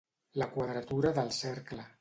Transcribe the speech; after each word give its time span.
La 0.43 0.47
quadratura 0.55 1.13
del 1.21 1.31
cercle. 1.45 1.89